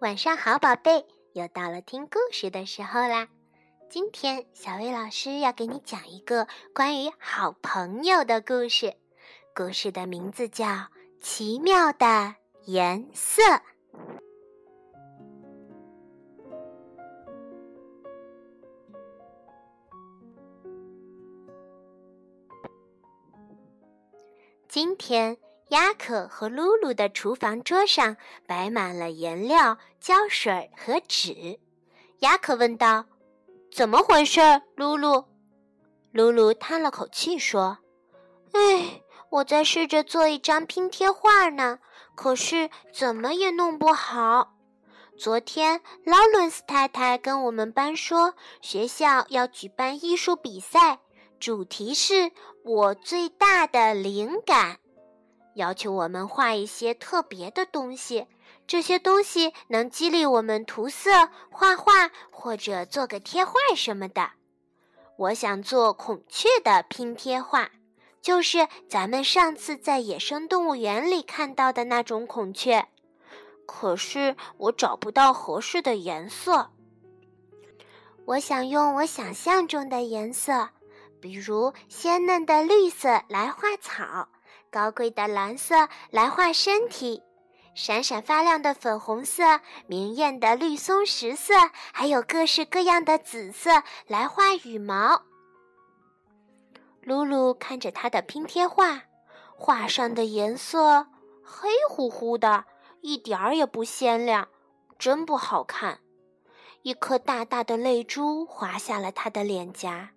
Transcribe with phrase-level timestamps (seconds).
[0.00, 3.28] 晚上好，宝贝，又到了听故事的时候啦。
[3.90, 8.94] 今天小薇老师要给你讲一个关于好朋友的故事，
[9.56, 10.66] 故事的名字叫
[11.20, 12.36] 《奇妙的
[12.66, 13.42] 颜色》。
[24.68, 25.36] 今天。
[25.68, 31.60] 雅可和露露的厨房桌上摆满了颜料、胶水和纸。
[32.20, 33.04] 雅可问道
[33.70, 34.40] ：“怎么回事？”
[34.76, 35.24] 露露，
[36.10, 37.78] 露露叹了口气说
[38.52, 41.80] ：“哎，我在试着做一张拼贴画呢，
[42.14, 44.54] 可是怎么也弄不好。
[45.18, 51.00] 昨天劳伦斯太太跟我们班说，学校要举办艺术比赛，
[51.38, 52.32] 主题是
[52.64, 54.78] 我最大的灵感。”
[55.58, 58.28] 要求我们画一些特别的东西，
[58.64, 61.10] 这些东西能激励我们涂色、
[61.50, 64.30] 画画或者做个贴画什么的。
[65.16, 67.70] 我想做孔雀的拼贴画，
[68.22, 72.86] 就是咱们上次在野生动物园里看到的那种孔雀。
[73.66, 76.70] 可是我找不到合适的颜色。
[78.26, 80.68] 我想用我想象中的颜色，
[81.20, 84.28] 比如鲜嫩的绿色来画草。
[84.70, 87.22] 高贵的蓝色来画身体，
[87.74, 91.54] 闪闪发亮的粉红色，明艳的绿松石色，
[91.92, 95.22] 还有各式各样的紫色来画羽毛。
[97.02, 99.02] 露露看着他的拼贴画，
[99.56, 101.06] 画上的颜色
[101.42, 102.64] 黑乎乎的，
[103.00, 104.48] 一点儿也不鲜亮，
[104.98, 106.00] 真不好看。
[106.82, 110.10] 一颗大大的泪珠滑下了他的脸颊。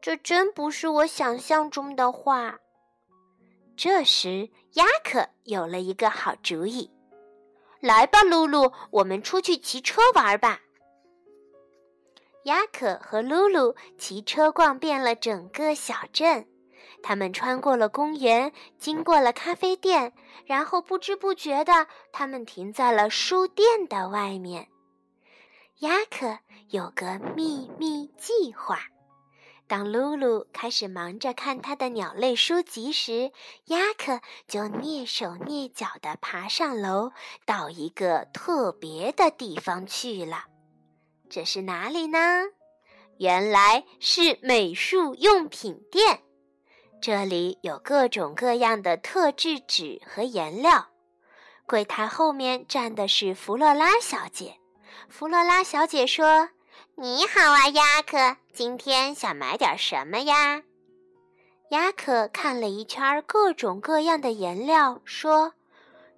[0.00, 2.58] 这真不是我想象中的画。
[3.76, 6.90] 这时，亚克有了一个好主意
[7.80, 10.60] ：“来吧，露露，我们出去骑车玩吧。”
[12.44, 16.46] 亚克和露露骑车逛遍了整个小镇，
[17.02, 20.12] 他们穿过了公园，经过了咖啡店，
[20.44, 24.68] 然后不知不觉的，他们停在了书店的外面。
[25.80, 26.38] 亚克
[26.68, 28.80] 有个秘密计划。
[29.72, 33.32] 当露露开始忙着看她的鸟类书籍时，
[33.68, 37.10] 亚克就蹑手蹑脚地爬上楼，
[37.46, 40.44] 到一个特别的地方去了。
[41.30, 42.18] 这是哪里呢？
[43.16, 46.20] 原来是美术用品店。
[47.00, 50.88] 这里有各种各样的特制纸和颜料。
[51.66, 54.54] 柜台后面站的是弗洛拉小姐。
[55.08, 56.50] 弗洛拉小姐说。
[56.94, 60.62] 你好啊，亚克，今天想买点什么呀？
[61.70, 65.54] 亚克看了一圈各种各样的颜料，说：“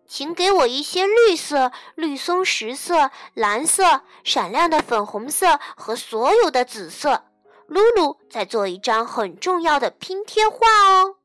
[0.07, 7.25] 请给我一些绿色、绿松石色、蓝色、闪亮的粉红色和所有的紫色。”
[7.67, 11.17] 露露在做一张很重要的拼贴画哦。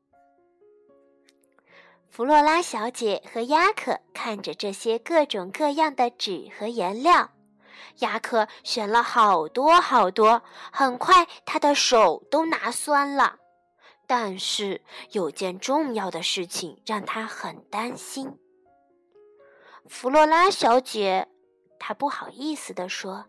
[2.08, 7.30] 弗洛拉小姐和亚克看着这些各种各样的纸和颜料。
[7.98, 10.42] 亚克选了好多好多，
[10.72, 13.36] 很快他的手都拿酸了。
[14.06, 14.82] 但是
[15.12, 18.38] 有件重要的事情让他很担心。
[19.88, 21.28] 弗洛拉小姐，
[21.78, 23.26] 她不好意思地说：“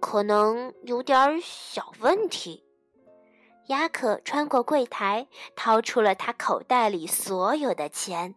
[0.00, 2.64] 可能有点小问题。”
[3.68, 8.34] 亚克穿过柜台，掏出了他口袋里所有的钱。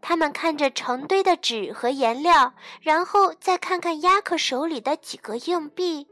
[0.00, 6.08] 他们看着成堆的纸和颜料，然后再看看亚克手里的几个硬币。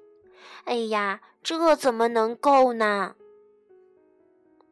[0.65, 3.15] 哎呀，这怎么能够呢？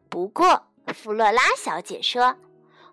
[0.09, 2.37] 不过，弗洛拉小姐说：“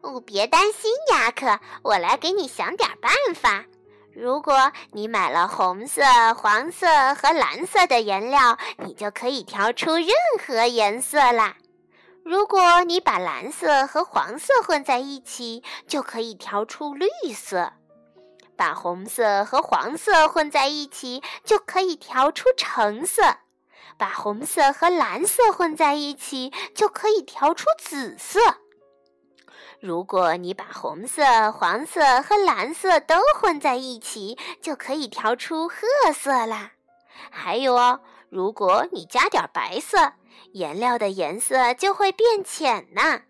[0.01, 3.65] 哦，别担心，亚克，我来给你想点办法。
[4.13, 6.01] 如果你买了红色、
[6.35, 10.07] 黄色和蓝色的颜料，你就可以调出任
[10.45, 11.57] 何颜色啦。”
[12.25, 17.73] 如果你把蓝色和黄色混在一起，就可以调出绿色；
[18.55, 23.21] 把红色和黄色混在一起，就可以调出橙色；
[23.95, 28.39] 把红色和蓝色混在一起，就可以调出紫色。
[29.79, 36.71] 如果你把红色、黄色和蓝色都混在一起，就可以调出褐色啦。
[37.29, 40.13] 还有哦，如果你加点白色。
[40.53, 43.23] 颜料的颜色就会变浅呢。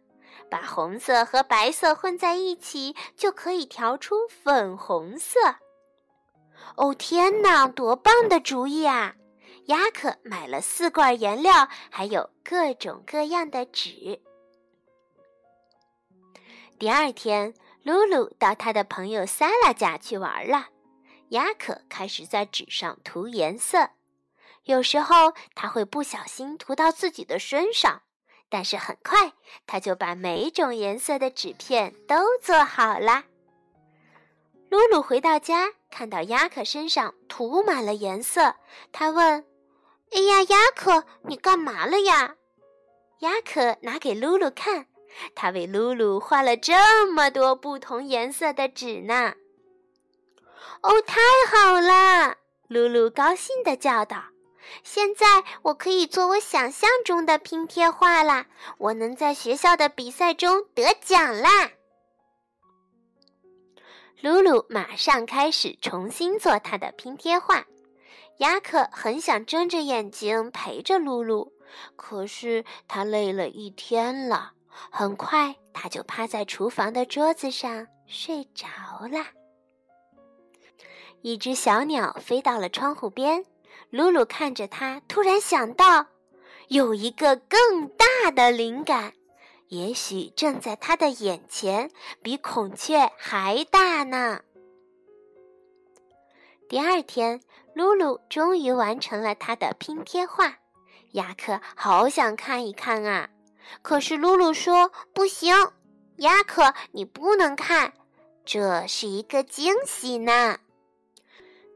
[0.49, 5.39] 把红色和白色混在一起，就可以调出粉红色。
[6.75, 9.15] 哦天哪，多棒的主意啊！
[9.65, 14.21] 雅可买了四罐颜料，还有各种各样的纸。
[16.77, 20.67] 第二天，露露到他的朋友萨拉家去玩了。
[21.29, 23.89] 雅可开始在纸上涂颜色。
[24.65, 28.01] 有时候他会不小心涂到自己的身上，
[28.49, 29.33] 但是很快
[29.65, 33.23] 他就把每种颜色的纸片都做好了。
[34.69, 38.55] 露露回到家，看到亚克身上涂满了颜色，
[38.91, 39.45] 他问
[40.11, 42.35] ：“哎呀，亚克，你干嘛了呀？”
[43.21, 44.87] 亚克拿给露露看，
[45.35, 49.35] 他为露露画了这么多不同颜色的纸呢。
[50.81, 52.37] 哦，太好了！
[52.67, 54.21] 露露高兴地叫道。
[54.83, 58.47] 现在我可以做我想象中的拼贴画啦！
[58.77, 61.71] 我能在学校的比赛中得奖啦！
[64.21, 67.65] 露露马上开始重新做她的拼贴画。
[68.39, 71.53] 雅可很想睁着眼睛陪着露露，
[71.95, 74.51] 可是他累了一天了，
[74.89, 78.67] 很快他就趴在厨房的桌子上睡着
[79.09, 79.25] 了。
[81.21, 83.45] 一只小鸟飞到了窗户边。
[83.95, 86.07] 露露看着他，突然想到，
[86.67, 89.13] 有一个更大的灵感，
[89.69, 91.89] 也许正在他的眼前，
[92.21, 94.41] 比孔雀还大呢。
[96.67, 97.39] 第二天，
[97.73, 100.57] 露露终于完成了她的拼贴画。
[101.11, 103.29] 雅克好想看一看啊，
[103.81, 105.55] 可是露露说不行，
[106.17, 107.93] 雅克你不能看，
[108.43, 110.59] 这是一个惊喜呢。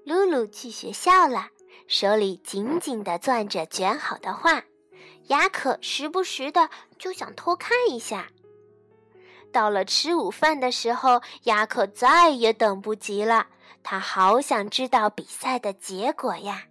[0.04, 1.48] 露露去学校了。
[1.90, 4.64] 手里紧紧地攥着卷好的画，
[5.30, 6.70] 雅可时不时的
[7.00, 8.28] 就想偷看一下。
[9.52, 13.48] 到了吃午饭的时候，雅可再也等不及了，
[13.82, 16.62] 他好想知道比赛的结果呀！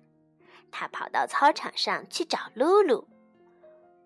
[0.70, 3.04] 他跑到操场上去找露露。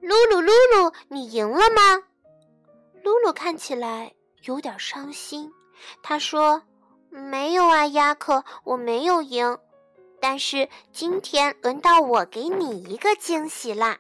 [0.01, 2.03] 露露，露露，你赢了吗？
[3.03, 4.15] 露露看起来
[4.45, 5.53] 有点伤心。
[6.03, 6.63] 他说
[7.11, 9.59] ：“没有啊，雅可，我没有赢。”
[10.23, 13.99] 但是今天轮到我给你一个惊喜啦！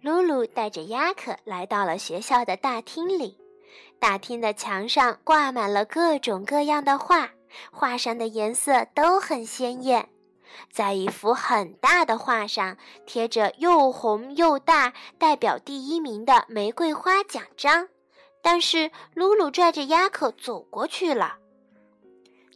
[0.00, 3.36] 露露带着亚克来到了学校的大厅里，
[3.98, 7.30] 大厅的墙上挂满了各种各样的画，
[7.72, 10.08] 画上的颜色都很鲜艳。
[10.72, 17.88] 在一幅很大的画上贴着又红又大、代表第一名的玫瑰花奖章，
[18.40, 21.39] 但是露露拽着亚克走过去了。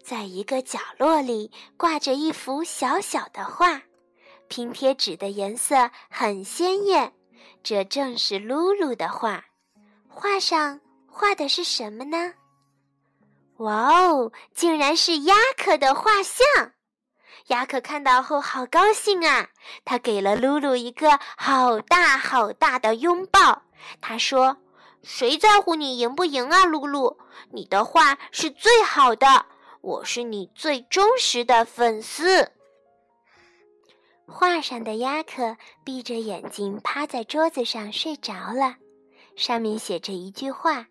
[0.05, 3.81] 在一个角落里挂着一幅小小的画，
[4.49, 7.15] 拼贴纸的颜色很鲜艳，
[7.63, 9.43] 这正是露露的画。
[10.07, 10.79] 画上
[11.09, 12.35] 画的是什么呢？
[13.57, 16.73] 哇哦，竟然是亚克的画像！
[17.47, 19.49] 亚克看到后好高兴啊，
[19.87, 23.63] 他给了露露一个好大好大的拥抱。
[24.03, 24.59] 他说
[25.03, 27.19] ：“谁在乎你赢不赢啊，露露？
[27.53, 29.47] 你的画是最好的。”
[29.85, 32.51] 我是你最忠实的粉丝。
[34.27, 38.77] 画上的鸭克闭着眼睛趴在桌子上睡着了，
[39.37, 40.87] 上面写着一句话：“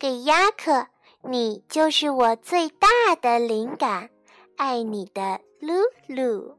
[0.00, 0.86] 给鸭克，
[1.24, 2.88] 你就是我最大
[3.20, 4.08] 的灵感，
[4.56, 5.74] 爱你的露
[6.06, 6.56] 露。”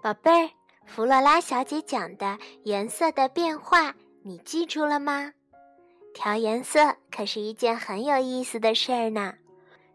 [0.00, 0.50] 宝贝儿，
[0.86, 3.94] 弗洛拉小姐讲的颜色的变化。
[4.26, 5.32] 你记住了吗？
[6.12, 9.32] 调颜色可是一件很有意思的事儿呢。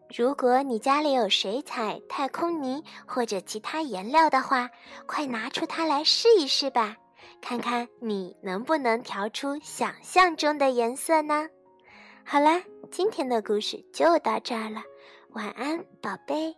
[0.08, 4.70] 如果你家里有水彩、太空泥或者其他颜料的话，
[5.04, 6.96] 快拿出它来试一试吧，
[7.42, 11.46] 看看你能不能调出想象中的颜色呢？
[12.24, 14.82] 好啦，今天的故事就到这儿了，
[15.32, 16.56] 晚安，宝贝。